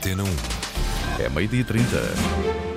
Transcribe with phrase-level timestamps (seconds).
[0.00, 0.26] Antena 1.
[1.22, 2.69] É meio-dia 30.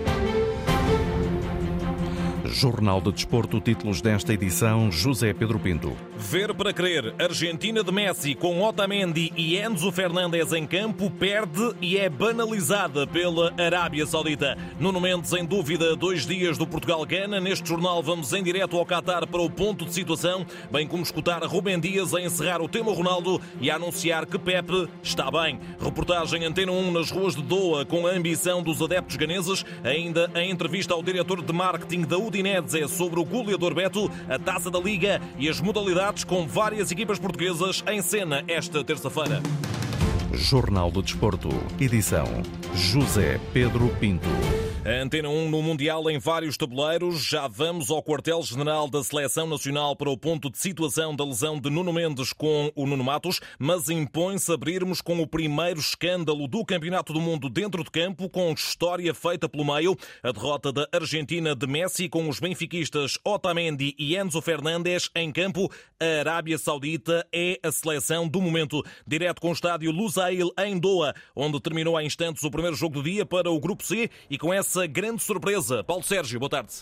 [2.46, 5.96] Jornal de Desporto, títulos desta edição, José Pedro Pinto.
[6.18, 11.98] Ver para crer, Argentina de Messi com Otamendi e Enzo Fernandes em campo perde e
[11.98, 14.58] é banalizada pela Arábia Saudita.
[14.80, 17.40] Nuno Mendes em dúvida dois dias do Portugal-Gana.
[17.40, 21.42] Neste jornal vamos em direto ao Qatar para o ponto de situação, bem como escutar
[21.44, 25.60] Rubem Dias a encerrar o tema Ronaldo e a anunciar que Pepe está bem.
[25.80, 29.66] Reportagem Antena 1 nas ruas de Doha com a ambição dos adeptos ganeses.
[29.84, 34.40] Ainda a entrevista ao diretor de marketing da Udinese é sobre o goleador Beto, a
[34.40, 39.40] taça da Liga e as modalidades com várias equipas portuguesas em cena esta terça-feira.
[40.34, 42.26] Jornal do Desporto, edição
[42.74, 44.30] José Pedro Pinto.
[44.86, 47.24] A Antena 1 no Mundial em vários tabuleiros.
[47.24, 51.70] Já vamos ao quartel-general da Seleção Nacional para o ponto de situação da lesão de
[51.70, 57.14] Nuno Mendes com o Nuno Matos, mas impõe-se abrirmos com o primeiro escândalo do Campeonato
[57.14, 59.98] do Mundo dentro de campo, com história feita pelo meio.
[60.22, 65.72] A derrota da Argentina de Messi com os benfiquistas Otamendi e Enzo Fernandes em campo.
[65.98, 68.84] A Arábia Saudita é a seleção do momento.
[69.08, 73.04] Direto com o estádio Lusail em Doha, onde terminou há instantes o primeiro jogo do
[73.04, 75.84] dia para o Grupo C e com essa essa grande surpresa.
[75.84, 76.74] Paulo Sérgio, boa tarde.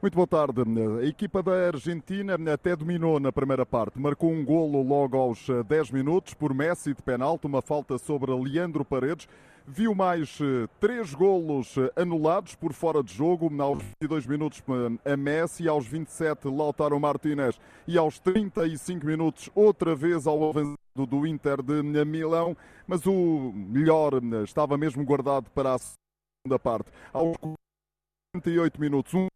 [0.00, 0.62] Muito boa tarde.
[1.02, 3.98] A equipa da Argentina até dominou na primeira parte.
[3.98, 8.82] Marcou um golo logo aos 10 minutos por Messi de penalti, uma falta sobre Leandro
[8.82, 9.28] Paredes.
[9.66, 10.38] Viu mais
[10.80, 14.62] três golos anulados por fora de jogo, aos 22 minutos
[15.04, 21.26] a Messi, aos 27 Lautaro Martinez e aos 35 minutos outra vez ao avançado do
[21.26, 25.78] Inter de Milão, mas o melhor estava mesmo guardado para a
[26.38, 26.90] segunda parte.
[27.12, 27.36] Aos
[28.34, 29.26] 48 minutos, um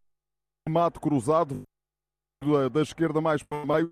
[0.69, 1.61] mate cruzado
[2.71, 3.91] da esquerda mais para o meio.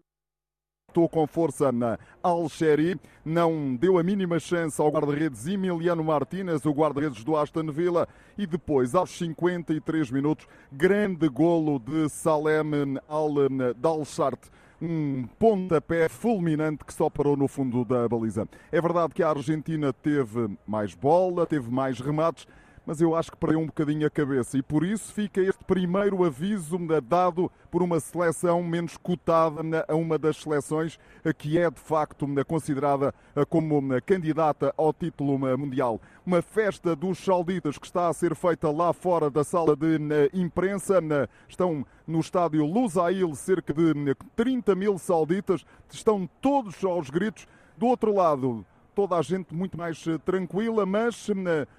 [0.89, 6.71] Estou com força na Alcheri, não deu a mínima chance ao guarda-redes Emiliano Martínez, o
[6.71, 14.49] guarda-redes do Aston Villa, e depois, aos 53 minutos, grande golo de Salem Al-Dalshart
[14.81, 18.47] um pontapé fulminante que só parou no fundo da baliza.
[18.71, 22.47] É verdade que a Argentina teve mais bola, teve mais remates,
[22.85, 26.23] mas eu acho que perdeu um bocadinho a cabeça e por isso fica este primeiro
[26.23, 30.99] aviso dado por uma seleção menos cotada a uma das seleções
[31.37, 33.13] que é de facto considerada
[33.49, 36.01] como candidata ao título mundial.
[36.25, 39.97] Uma festa dos sauditas que está a ser feita lá fora da sala de
[40.33, 41.01] imprensa.
[41.47, 47.47] Estão no estádio Lusail cerca de 30 mil sauditas, estão todos aos gritos.
[47.77, 48.65] Do outro lado,
[49.01, 51.27] toda a gente muito mais tranquila, mas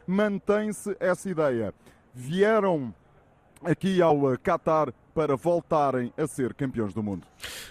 [0.05, 1.73] mantém-se essa ideia.
[2.13, 2.93] Vieram
[3.63, 7.27] aqui ao Qatar para voltarem a ser campeões do mundo.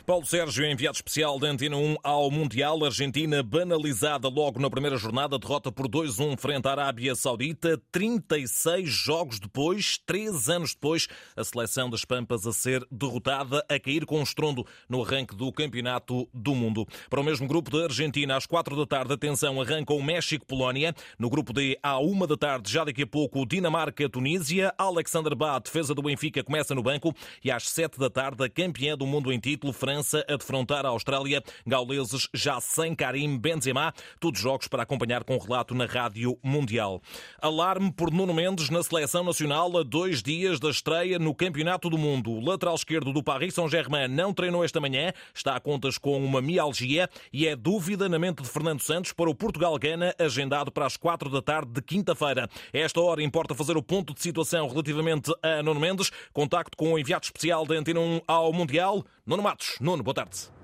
[0.06, 5.40] Paulo Sérgio, enviado especial da Antena 1 ao Mundial, Argentina banalizada logo na primeira jornada,
[5.40, 11.90] derrota por 2-1 frente à Arábia Saudita, 36 jogos depois, 3 anos depois, a seleção
[11.90, 16.54] das Pampas a ser derrotada, a cair com um estrondo no arranque do Campeonato do
[16.54, 16.86] Mundo.
[17.10, 20.94] Para o mesmo grupo da Argentina, às 4 da tarde, atenção, arranca o México-Polónia.
[21.18, 24.74] No grupo D, à 1 da tarde, já daqui a pouco, Dinamarca-Tunísia.
[24.78, 27.14] Alexander Bá, defesa do Benfica, começa no banco
[27.44, 30.90] e às 7 da tarde, a campeã do mundo em título, França, a defrontar a
[30.90, 37.02] Austrália, gauleses já sem Karim Benzema, todos jogos para acompanhar com relato na Rádio Mundial.
[37.42, 41.98] Alarme por Nuno Mendes na seleção nacional a dois dias da estreia no Campeonato do
[41.98, 42.32] Mundo.
[42.32, 46.42] O lateral esquerdo do Paris Saint-Germain não treinou esta manhã, está a contas com uma
[46.42, 50.98] mialgia e é dúvida na mente de Fernando Santos para o Portugal-Gana, agendado para as
[50.98, 52.50] 4 da tarde de quinta-feira.
[52.74, 57.00] Esta hora importa fazer o ponto de situação relativamente a Nuno Mendes, contacto com o
[57.00, 59.78] enviado especial da Antena 1 ao Mundial, Nuno Matos.
[59.80, 60.61] Nuno, boa tarde.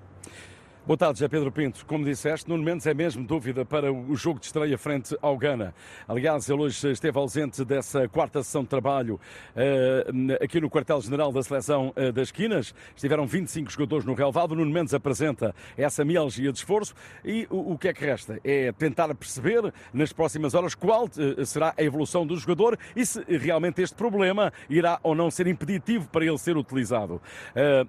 [0.88, 1.86] Boa tarde, José Pedro Pinto.
[1.86, 5.76] Como disseste, Nuno Mendes é mesmo dúvida para o jogo de estreia frente ao Ghana.
[6.08, 11.44] Aliás, ele hoje esteve ausente dessa quarta sessão de trabalho uh, aqui no quartel-general da
[11.44, 12.74] seleção uh, das Quinas.
[12.96, 14.56] Estiveram 25 jogadores no relevado.
[14.56, 18.40] Nuno Mendes apresenta essa mialgia de esforço e o, que é que resta?
[18.42, 23.22] É tentar perceber nas próximas horas qual uh, será a evolução do jogador e se
[23.28, 27.22] realmente este problema irá ou não ser impeditivo para ele ser utilizado.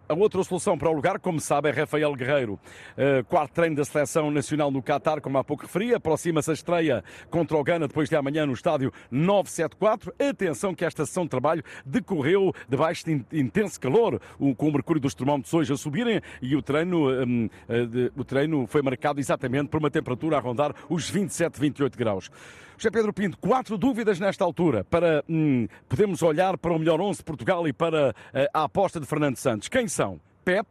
[0.09, 2.59] a outra solução para o lugar, como sabe, é Rafael Guerreiro.
[2.97, 5.95] Uh, quarto treino da seleção nacional no Qatar, como há pouco referi.
[5.95, 10.13] Aproxima-se a estreia contra o Ghana depois de amanhã no estádio 974.
[10.19, 14.21] Atenção que esta sessão de trabalho decorreu debaixo de intenso calor,
[14.57, 18.67] com o mercúrio dos termómetros hoje a subirem e o treino, um, uh, o treino
[18.67, 22.31] foi marcado exatamente por uma temperatura a rondar os 27, 28 graus.
[22.77, 27.19] José Pedro Pinto, quatro dúvidas nesta altura para hum, podermos olhar para o melhor 11
[27.19, 28.15] de Portugal e para uh,
[28.55, 29.69] a aposta de Fernando Santos.
[29.69, 30.21] Quem são?
[30.45, 30.69] Pep,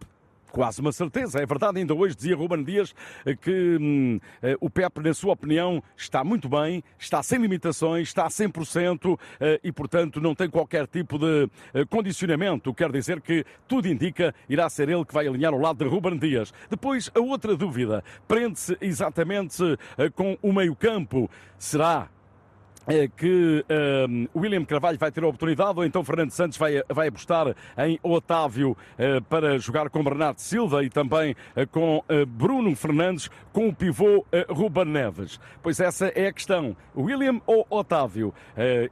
[0.51, 1.39] quase uma certeza.
[1.39, 2.93] É verdade, ainda hoje dizia Ruben Dias
[3.41, 8.25] que hum, eh, o Pep, na sua opinião, está muito bem, está sem limitações, está
[8.25, 12.73] a 100% eh, e, portanto, não tem qualquer tipo de eh, condicionamento.
[12.73, 16.17] Quer dizer que tudo indica irá ser ele que vai alinhar ao lado de Ruben
[16.17, 16.53] Dias.
[16.69, 19.63] Depois, a outra dúvida prende-se exatamente
[20.15, 21.29] com o meio-campo.
[21.57, 22.09] Será
[23.17, 23.65] que
[24.09, 27.99] um, William Carvalho vai ter a oportunidade, ou então Fernando Santos vai, vai apostar em
[28.01, 33.67] Otávio uh, para jogar com Bernardo Silva e também uh, com uh, Bruno Fernandes, com
[33.67, 35.39] o pivô Ruben Neves.
[35.61, 36.77] Pois essa é a questão.
[36.95, 38.33] William ou Otávio?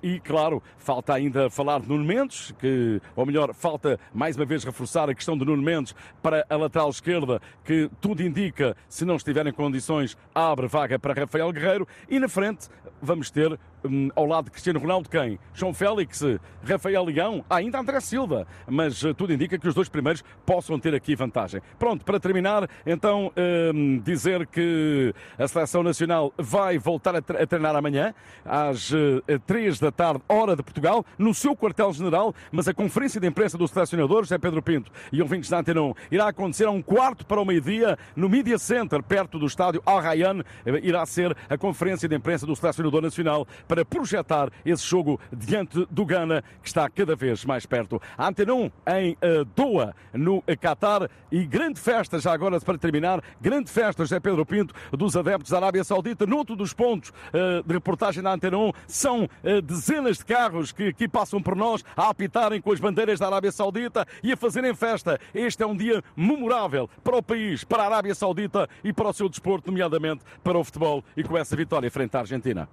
[0.01, 4.63] e, claro, falta ainda falar de Nuno Mendes, que, ou melhor, falta mais uma vez
[4.63, 9.18] reforçar a questão de Nuno Mendes para a lateral esquerda, que tudo indica, se não
[9.18, 11.88] estiver em condições, abre vaga para Rafael Guerreiro.
[12.09, 12.68] E na frente
[13.01, 15.39] vamos ter Hum, ao lado de Cristiano Ronaldo, quem?
[15.53, 16.21] João Félix,
[16.63, 20.95] Rafael Leão, ainda André Silva, mas uh, tudo indica que os dois primeiros possam ter
[20.95, 21.61] aqui vantagem.
[21.77, 23.31] Pronto, para terminar, então
[23.73, 29.91] um, dizer que a Seleção Nacional vai voltar a, treinar amanhã, às uh, três da
[29.91, 34.38] tarde, hora de Portugal, no seu quartel-general, mas a conferência de imprensa dos selecionadores, é
[34.38, 37.97] Pedro Pinto e ouvintes da Antena 1, irá acontecer a um quarto para o meio-dia,
[38.15, 40.43] no Media Center, perto do estádio Al Rayyan,
[40.81, 46.06] irá ser a conferência de imprensa do selecionador nacional para projetar esse jogo diante do
[46.06, 48.01] Ghana, que está cada vez mais perto.
[48.18, 53.22] A Antena 1 em uh, Doha, no Qatar, e grande festa, já agora para terminar,
[53.42, 56.25] grande festa, José Pedro Pinto, dos adeptos da Arábia Saudita.
[56.25, 59.27] Noutro dos pontos uh, de reportagem da Antena 1 são
[59.63, 63.51] dezenas de carros que aqui passam por nós a apitarem com as bandeiras da Arábia
[63.51, 65.19] Saudita e a fazerem festa.
[65.33, 69.13] Este é um dia memorável para o país, para a Arábia Saudita e para o
[69.13, 72.68] seu desporto, nomeadamente para o futebol e com essa vitória frente à Argentina.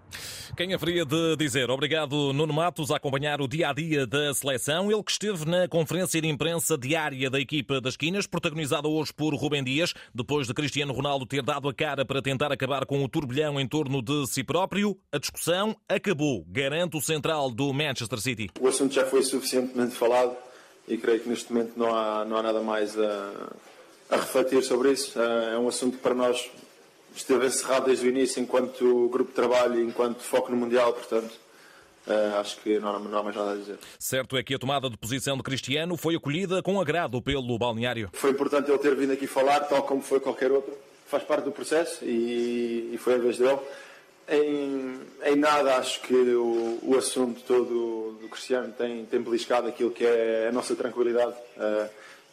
[0.56, 4.92] Quem haveria de dizer obrigado, Nuno Matos, a acompanhar o dia a dia da seleção.
[4.92, 9.34] Ele que esteve na conferência de imprensa diária da equipa das Quinas, protagonizada hoje por
[9.34, 13.08] Rubem Dias, depois de Cristiano Ronaldo ter dado a cara para tentar acabar com o
[13.08, 14.98] turbilhão em torno de si próprio.
[15.10, 18.50] A discussão acabou, garante o central do Manchester City.
[18.60, 20.36] O assunto já foi suficientemente falado
[20.86, 23.52] e creio que neste momento não há, não há nada mais a,
[24.10, 25.18] a refletir sobre isso.
[25.18, 26.50] É um assunto que para nós
[27.14, 31.42] esteve encerrado desde o início enquanto grupo de trabalho e enquanto foco no Mundial, portanto.
[32.06, 33.78] Uh, acho que não há, não há mais nada a dizer.
[33.96, 38.10] Certo é que a tomada de posição de Cristiano foi acolhida com agrado pelo balneário.
[38.12, 40.76] Foi importante ele ter vindo aqui falar, tal como foi qualquer outro.
[41.06, 43.58] Faz parte do processo e, e foi a vez dele.
[44.28, 49.90] Em, em nada acho que o, o, assunto todo do Cristiano tem, tem beliscado aquilo
[49.90, 51.34] que é a nossa tranquilidade.
[51.56, 51.88] Uh,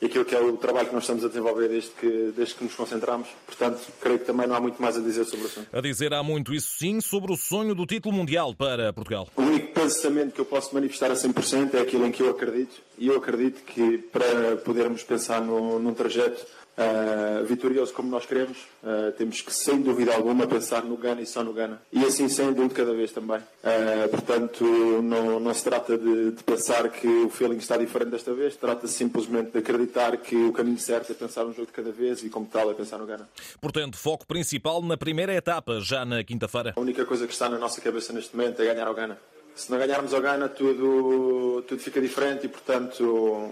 [0.05, 2.73] aquilo que é o trabalho que nós estamos a desenvolver desde que, desde que nos
[2.73, 3.27] concentramos.
[3.45, 5.67] Portanto, creio que também não há muito mais a dizer sobre o assunto.
[5.71, 9.27] A dizer há muito isso sim sobre o sonho do título mundial para Portugal.
[9.35, 12.75] O único pensamento que eu posso manifestar a 100% é aquilo em que eu acredito.
[12.97, 16.45] E eu acredito que para podermos pensar no, num trajeto
[16.79, 21.25] uh, vitorioso como nós queremos, uh, temos que, sem dúvida alguma, pensar no Gana e
[21.25, 21.81] só no Gana.
[21.91, 23.37] E assim sendo um de cada vez também.
[23.39, 24.63] Uh, portanto,
[25.03, 28.93] não, não se trata de, de, pensar que o feeling está diferente desta vez, trata-se
[28.93, 32.29] simplesmente de acreditar que o caminho certo é pensar um jogo de cada vez e,
[32.29, 33.27] como tal, é pensar no Gana.
[33.59, 36.73] Portanto, foco principal na primeira etapa, já na quinta-feira.
[36.75, 39.17] A única coisa que está na nossa cabeça neste momento é ganhar ao Gana.
[39.55, 43.51] Se não ganharmos ao Gana, tudo, tudo fica diferente e, portanto,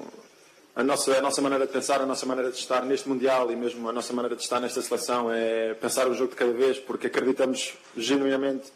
[0.78, 3.56] a nossa, a nossa maneira de pensar, a nossa maneira de estar neste Mundial e
[3.56, 6.78] mesmo a nossa maneira de estar nesta seleção é pensar o jogo de cada vez,
[6.78, 8.72] porque acreditamos genuinamente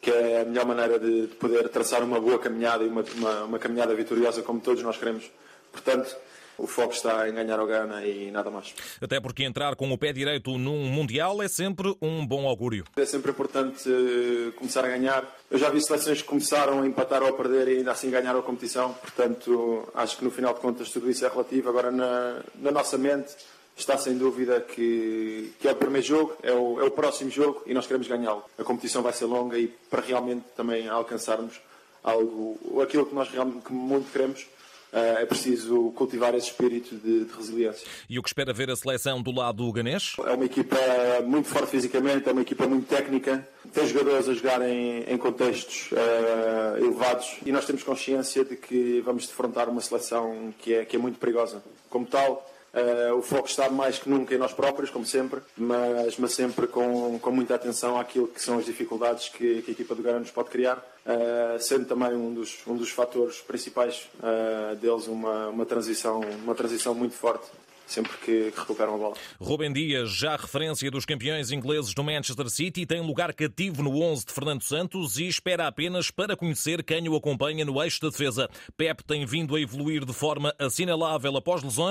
[0.00, 3.44] que é a melhor maneira de, de poder traçar uma boa caminhada e uma, uma,
[3.44, 5.30] uma caminhada vitoriosa como todos nós queremos.
[5.70, 6.16] Portanto,
[6.58, 8.74] o foco está em ganhar ao Ghana e nada mais.
[9.00, 12.84] Até porque entrar com o pé direito num Mundial é sempre um bom augúrio.
[12.96, 15.24] É sempre importante eh, começar a ganhar.
[15.50, 18.40] Eu já vi seleções que começaram a empatar ou a perder e ainda assim ganharam
[18.40, 21.68] a competição, portanto acho que no final de contas tudo isso é relativo.
[21.68, 23.34] Agora na, na nossa mente
[23.76, 27.62] está sem dúvida que, que é o primeiro jogo, é o, é o próximo jogo
[27.66, 28.44] e nós queremos ganhá-lo.
[28.58, 31.60] A competição vai ser longa e para realmente também alcançarmos
[32.02, 34.46] algo, aquilo que nós realmente que muito queremos,
[34.92, 37.86] é preciso cultivar esse espírito de, de, resiliência.
[38.08, 40.14] E o que espera ver a seleção do lado do Ganês?
[40.26, 40.76] É uma equipa
[41.24, 45.90] muito forte fisicamente, é uma equipa muito técnica, tem jogadores a jogar em, em contextos
[45.92, 50.96] uh, elevados e nós temos consciência de que vamos defrontar uma seleção que é, que
[50.96, 51.62] é muito perigosa.
[51.88, 56.16] Como tal, Uh, o foco está mais que nunca em nós próprios, como sempre, mas,
[56.16, 59.94] mas sempre com, com muita atenção àquilo que são as dificuldades que, que a equipa
[59.94, 64.74] do Gana nos pode criar, uh, sendo também um dos, um dos fatores principais uh,
[64.76, 67.44] deles uma, uma, transição, uma transição muito forte
[67.86, 69.16] sempre que, recuperam a bola.
[69.40, 74.26] Rubem Dias, já referência dos campeões ingleses do Manchester City, tem lugar cativo no 11
[74.26, 78.48] de Fernando Santos e espera apenas para conhecer quem o acompanha no eixo da defesa.
[78.76, 81.82] Pep tem vindo a evoluir de forma assinalável após lesão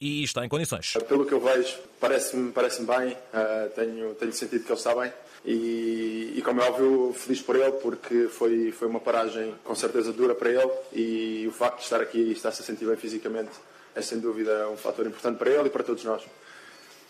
[0.00, 0.94] e está em condições.
[1.08, 5.12] Pelo que eu vejo, parece-me parece bem, uh, tenho, tenho sentido que ele está bem.
[5.44, 10.12] E, e, como é óbvio, feliz por ele, porque foi, foi uma paragem com certeza
[10.12, 13.52] dura para ele e o facto de estar aqui e estar-se a sentir bem fisicamente
[13.96, 16.22] é sem dúvida um fator importante para ele e para todos nós.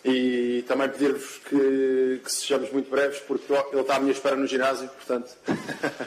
[0.04, 4.46] E também pedir-vos que, que sejamos muito breves, porque ele está à minha espera no
[4.46, 5.36] ginásio, portanto.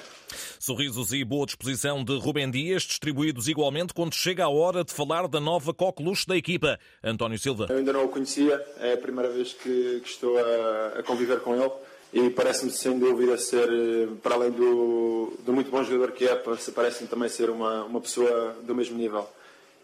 [0.58, 5.28] Sorrisos e boa disposição de Rubem Dias, distribuídos igualmente quando chega a hora de falar
[5.28, 6.80] da nova coqueluche da equipa.
[7.04, 7.68] António Silva.
[7.70, 11.42] Eu ainda não o conhecia, é a primeira vez que, que estou a, a conviver
[11.42, 11.72] com ele
[12.14, 13.68] e parece-me sem dúvida ser,
[14.24, 18.56] para além do, do muito bom jogador que é, parece-me também ser uma, uma pessoa
[18.64, 19.28] do mesmo nível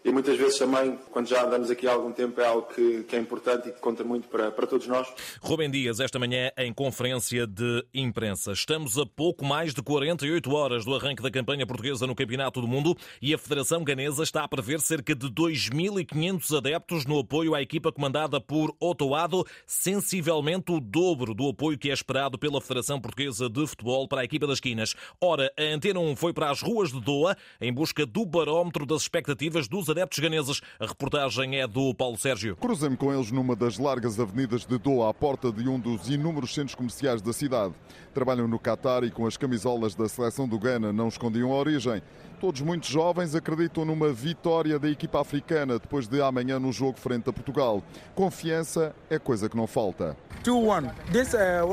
[0.06, 3.16] e muitas vezes também, quando já andamos aqui há algum tempo, é algo que, que
[3.16, 5.12] é importante e que conta muito para, para todos nós.
[5.40, 8.52] Rubem Dias, esta manhã em conferência de imprensa.
[8.52, 12.68] Estamos a pouco mais de 48 horas do arranque da campanha portuguesa no Campeonato do
[12.68, 17.60] Mundo e a Federação Ganesa está a prever cerca de 2.500 adeptos no apoio à
[17.60, 23.50] equipa comandada por Otoado, sensivelmente o dobro do apoio que é esperado pela Federação Portuguesa
[23.50, 24.94] de Futebol para a equipa das Quinas.
[25.20, 29.02] Ora, a Antena 1 foi para as ruas de Doha em busca do barómetro das
[29.02, 30.60] expectativas dos adeptos ganeses.
[30.78, 32.56] A reportagem é do Paulo Sérgio.
[32.56, 36.54] Cruzei-me com eles numa das largas avenidas de Doha, à porta de um dos inúmeros
[36.54, 37.74] centros comerciais da cidade.
[38.12, 42.02] Trabalham no Qatar e com as camisolas da seleção do Ghana não escondiam a origem.
[42.40, 47.30] Todos muito jovens acreditam numa vitória da equipa africana depois de amanhã no jogo frente
[47.30, 47.82] a Portugal.
[48.14, 50.16] Confiança é coisa que não falta.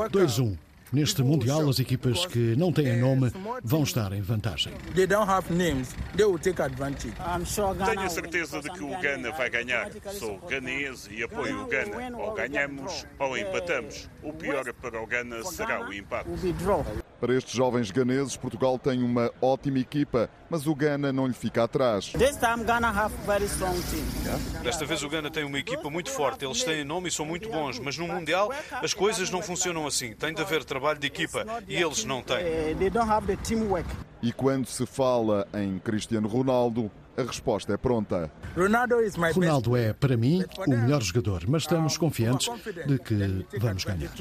[0.09, 0.57] 2-1.
[0.93, 3.31] Neste Mundial, as equipas que não têm nome
[3.63, 4.71] vão estar em vantagem.
[7.83, 9.89] Tenho a certeza de que o Ghana vai ganhar.
[10.11, 12.15] Sou ganês e apoio o Ghana.
[12.15, 14.07] Ou ganhamos ou empatamos.
[14.21, 16.29] O pior para o Ghana será o empate.
[17.23, 21.63] Para estes jovens ganeses, Portugal tem uma ótima equipa, mas o Ghana não lhe fica
[21.63, 22.11] atrás.
[24.61, 27.47] Desta vez o Ghana tem uma equipa muito forte, eles têm nome e são muito
[27.47, 30.11] bons, mas no Mundial as coisas não funcionam assim.
[30.11, 32.43] Tem de haver trabalho de equipa e eles não têm.
[34.21, 38.31] E quando se fala em Cristiano Ronaldo, a resposta é pronta.
[39.35, 42.49] Ronaldo é, para mim, o melhor jogador, mas estamos confiantes
[42.85, 44.11] de que vamos ganhar.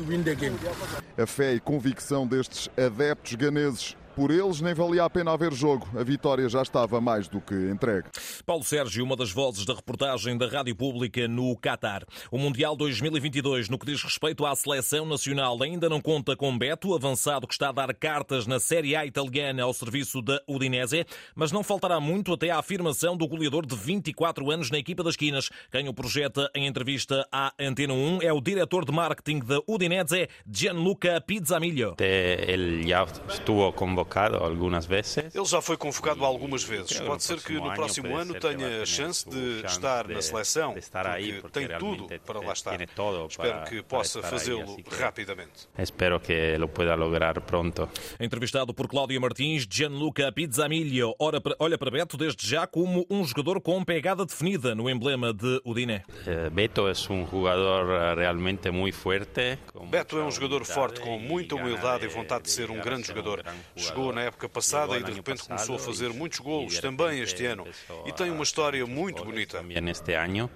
[1.16, 5.88] A fé e convicção destes adeptos ganeses por eles nem valia a pena haver jogo.
[5.98, 8.08] A vitória já estava mais do que entregue.
[8.44, 12.04] Paulo Sérgio, uma das vozes da reportagem da Rádio Pública no Qatar.
[12.30, 16.94] O Mundial 2022, no que diz respeito à seleção nacional, ainda não conta com Beto,
[16.94, 21.50] avançado que está a dar cartas na Série A italiana ao serviço da Udinese, mas
[21.50, 25.48] não faltará muito até à afirmação do goleador de 24 anos na equipa das Quinas.
[25.70, 30.28] Quem o projeta em entrevista à Antena 1 é o diretor de marketing da Udinese,
[30.46, 31.96] Gianluca Pizzamiglio.
[31.98, 35.16] Ele já estuvo convocado convocado algumas vezes.
[35.16, 37.00] Ele já foi convocado algumas vezes.
[37.00, 41.68] Pode ser que no próximo ano tenha a chance de estar na seleção, porque tem
[41.78, 42.80] tudo para lá estar.
[42.80, 45.68] Espero que possa fazê-lo rapidamente.
[45.78, 47.88] Espero que lo pueda lograr pronto.
[48.18, 51.14] Entrevistado por Cláudia Martins, Gianluca Pizzamiglio
[51.58, 56.02] olha para Beto desde já como um jogador com pegada definida no emblema de Udine.
[56.26, 59.58] Eh, Beto é um jogador eh, realmente muito forte.
[59.88, 63.44] Beto é um jogador forte com muita humildade e vontade de ser um grande jogador
[63.92, 67.66] chegou na época passada e de repente começou a fazer muitos golos também este ano
[68.06, 69.62] e tem uma história muito bonita.
[69.86, 70.50] Este ano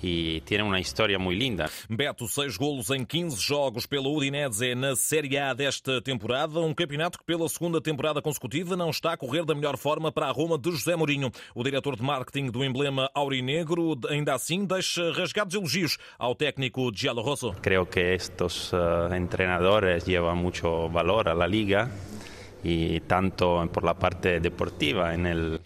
[0.00, 1.70] e tem uma história muito linda.
[1.88, 7.18] Beto, seis golos em 15 jogos pela Udinese na Série A desta temporada, um campeonato
[7.18, 10.58] que pela segunda temporada consecutiva não está a correr da melhor forma para a Roma
[10.58, 11.30] de José Mourinho.
[11.54, 17.22] O diretor de marketing do emblema aurinegro ainda assim deixa rasgados elogios ao técnico Giallo
[17.22, 17.52] Rosso.
[17.60, 21.90] Creio que estes uh, entrenadores levam muito valor à liga
[22.62, 25.60] e tanto por la parte deportiva en el.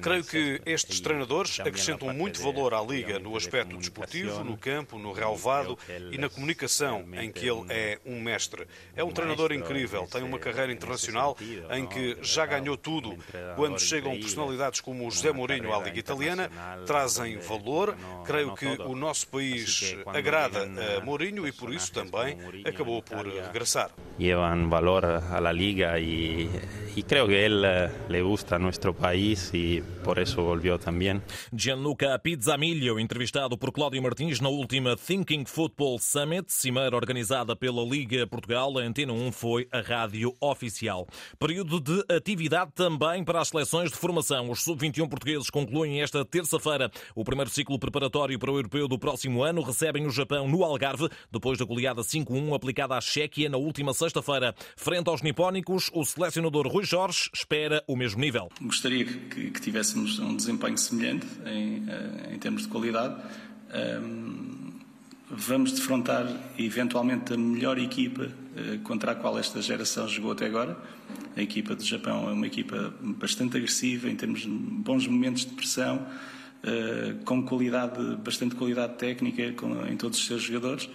[0.00, 5.12] Creio que estes treinadores acrescentam muito valor à liga no aspecto desportivo, no campo, no
[5.12, 5.78] relvado
[6.10, 8.66] e na comunicação, em que ele é um mestre.
[8.96, 11.36] É um treinador incrível, tem uma carreira internacional
[11.70, 13.16] em que já ganhou tudo.
[13.56, 16.50] Quando chegam personalidades como o José Mourinho à liga italiana,
[16.86, 17.96] trazem valor.
[18.24, 23.90] Creio que o nosso país agrada a Mourinho e por isso também acabou por regressar.
[24.18, 26.48] Llevan valor a la liga e
[26.96, 31.22] y creo que él le gusta nuestro país Y por eso volvió también.
[31.52, 38.26] Gianluca Pizzamilho, entrevistado por Cláudio Martins na última Thinking Football Summit, cimeira organizada pela Liga
[38.26, 41.06] Portugal, a Antena 1 foi a rádio oficial.
[41.38, 44.50] Período de atividade também para as seleções de formação.
[44.50, 49.42] Os sub-21 portugueses concluem esta terça-feira o primeiro ciclo preparatório para o europeu do próximo
[49.42, 49.62] ano.
[49.62, 54.54] Recebem o Japão no Algarve, depois da goleada 5-1 aplicada à Chequia na última sexta-feira.
[54.76, 58.48] Frente aos nipónicos, o selecionador Rui Jorge espera o mesmo nível.
[58.60, 59.18] Gostaria que,
[59.50, 63.16] que tivéssemos um desempenho semelhante em, eh, em termos de qualidade.
[64.02, 64.72] Um,
[65.28, 66.26] vamos defrontar
[66.58, 70.76] eventualmente a melhor equipa uh, contra a qual esta geração jogou até agora.
[71.36, 75.52] A equipa do Japão é uma equipa bastante agressiva em termos de bons momentos de
[75.52, 79.42] pressão, uh, com qualidade, bastante qualidade técnica
[79.90, 80.88] em todos os seus jogadores.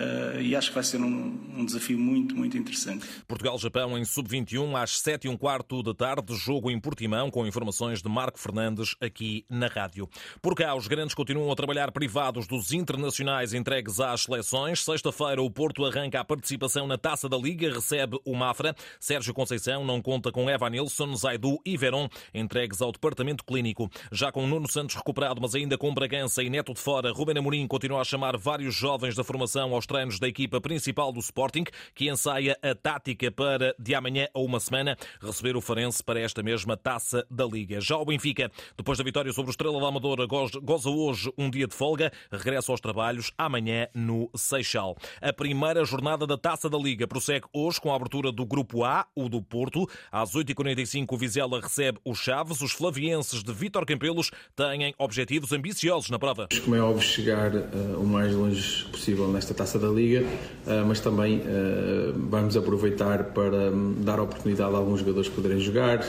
[0.00, 3.06] Uh, e acho que vai ser um, um desafio muito, muito interessante.
[3.28, 8.00] Portugal-Japão em sub-21 às 7 e um quarto da tarde, jogo em Portimão, com informações
[8.00, 10.08] de Marco Fernandes aqui na rádio.
[10.40, 14.82] Por cá, os grandes continuam a trabalhar privados dos internacionais entregues às seleções.
[14.82, 18.74] Sexta-feira, o Porto arranca a participação na Taça da Liga, recebe o Mafra.
[18.98, 23.90] Sérgio Conceição não conta com Eva Nilsson, Zaidu e Veron, entregues ao departamento clínico.
[24.10, 27.66] Já com Nuno Santos recuperado, mas ainda com Bragança e Neto de fora, Ruben Amorim
[27.66, 31.64] continua a chamar vários jovens da formação aos treinos da equipa principal do Sporting,
[31.96, 36.44] que ensaia a tática para de amanhã a uma semana receber o Farense para esta
[36.44, 37.80] mesma taça da Liga.
[37.80, 41.66] Já o Benfica, depois da vitória sobre o Estrela da Amadora, goza hoje um dia
[41.66, 44.96] de folga, regressa aos trabalhos amanhã no Seixal.
[45.20, 49.08] A primeira jornada da taça da Liga prossegue hoje com a abertura do Grupo A,
[49.16, 49.88] o do Porto.
[50.12, 52.60] Às 8h45 o Vizela recebe os Chaves.
[52.60, 56.46] Os flavienses de Vítor Campelos têm objetivos ambiciosos na prova.
[56.62, 60.24] Como é óbvio, chegar uh, o mais longe possível nesta taça da Liga,
[60.66, 66.00] eh, mas também eh, vamos aproveitar para hum, dar oportunidade a alguns jogadores poderem jogar,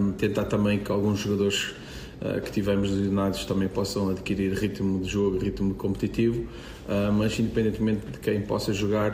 [0.00, 1.74] hum, tentar também que alguns jogadores
[2.20, 6.46] eh, que tivemos lesionados também possam adquirir ritmo de jogo, ritmo competitivo,
[7.16, 9.12] mas independentemente de quem possa jogar,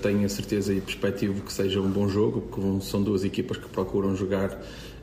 [0.00, 3.68] tenho a certeza e perspectivo que seja um bom jogo, porque são duas equipas que
[3.68, 4.56] procuram jogar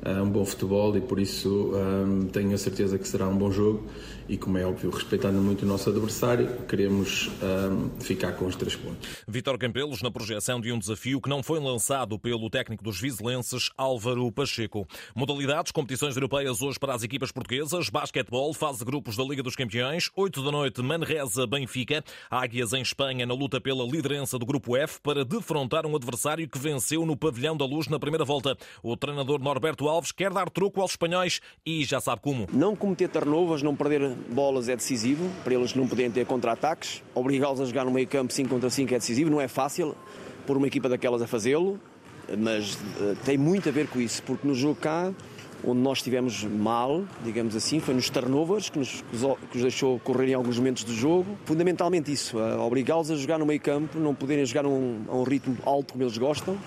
[0.06, 3.84] um bom futebol e por isso um, tenho a certeza que será um bom jogo
[4.28, 8.76] e como é óbvio, respeitando muito o nosso adversário, queremos um, ficar com os três
[8.76, 9.08] pontos.
[9.28, 13.70] Vítor Campelos na projeção de um desafio que não foi lançado pelo técnico dos vizelenses
[13.78, 14.88] Álvaro Pacheco.
[15.16, 19.56] Modalidades, competições europeias hoje para as equipas portuguesas, basquetebol, fase de grupos da Liga dos
[19.56, 24.76] Campeões, 8 da noite, Manresa, Benfica, Águias em Espanha na luta pela liderança do grupo
[24.76, 28.58] F para defrontar um adversário que venceu no Pavilhão da Luz na primeira volta.
[28.82, 32.48] O treinador Norberto Alves quer dar troco aos espanhóis e já sabe como.
[32.52, 37.04] Não cometer turnovers, não perder bolas é decisivo, para eles não poderem ter contra-ataques.
[37.14, 39.96] Obrigá-los a jogar no meio campo 5 contra 5 é decisivo, não é fácil
[40.46, 41.80] por uma equipa daquelas a fazê-lo,
[42.38, 45.12] mas uh, tem muito a ver com isso, porque no jogo cá,
[45.64, 50.30] onde nós estivemos mal, digamos assim, foi nos turnovers que nos, que nos deixou correr
[50.30, 51.38] em alguns momentos do jogo.
[51.46, 55.58] Fundamentalmente isso, obrigá-los a jogar no meio campo, não poderem jogar um, a um ritmo
[55.66, 56.58] alto como eles gostam,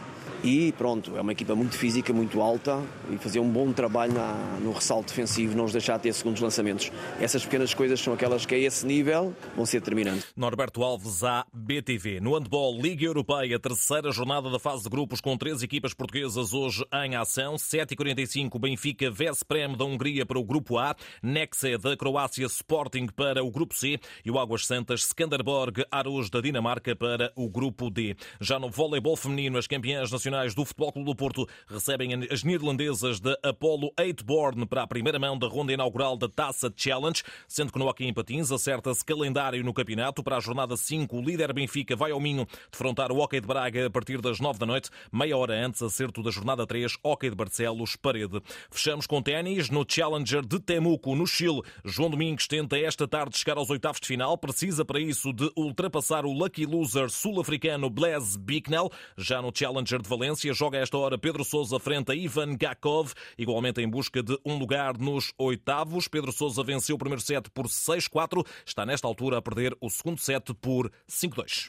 [0.43, 4.59] e pronto, é uma equipa muito física, muito alta e fazer um bom trabalho na,
[4.61, 6.93] no ressalto defensivo, não os deixar ter segundos lançamentos.
[7.21, 10.27] Essas pequenas coisas são aquelas que a esse nível vão ser determinantes.
[10.37, 12.21] Norberto Alves à BTV.
[12.21, 16.85] No handball, Liga Europeia, terceira jornada da fase de grupos com três equipas portuguesas hoje
[17.05, 17.57] em ação.
[17.57, 23.51] 7h45, Benfica Vesprem da Hungria para o grupo A, Nexe da Croácia Sporting para o
[23.51, 28.17] grupo C e o Águas Santas Skanderborg Aros da Dinamarca para o grupo D.
[28.41, 32.45] Já no voleibol feminino, as campeãs nacionais profissionais do Futebol Clube do Porto recebem as
[32.45, 37.73] neerlandesas da Apollo Eightborn para a primeira mão da ronda inaugural da Taça Challenge, sendo
[37.73, 40.23] que no Hockey em Patins acerta-se calendário no campeonato.
[40.23, 43.87] Para a jornada 5, o líder Benfica vai ao Minho defrontar o Hockey de Braga
[43.87, 47.37] a partir das 9 da noite, meia hora antes, acerto da jornada 3, Hockey de
[47.37, 48.43] Barcelos, Parede.
[48.71, 51.63] Fechamos com ténis no Challenger de Temuco, no Chile.
[51.85, 56.27] João Domingos tenta esta tarde chegar aos oitavos de final, precisa para isso de ultrapassar
[56.27, 60.53] o lucky loser sul-africano Blaise Bicknell, já no Challenger de Valência.
[60.53, 64.99] Joga esta hora Pedro Sousa frente a Ivan Gakov, igualmente em busca de um lugar
[64.99, 66.09] nos oitavos.
[66.09, 70.19] Pedro Sousa venceu o primeiro set por 6-4, está nesta altura a perder o segundo
[70.19, 71.69] set por 5-2.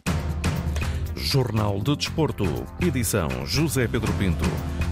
[1.16, 2.46] Jornal de Desporto,
[2.82, 4.46] edição José Pedro Pinto.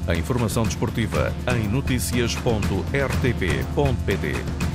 [0.08, 4.67] A informação desportiva em notícias.rtp.pt.